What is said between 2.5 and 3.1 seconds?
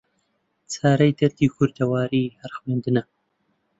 خوێندنە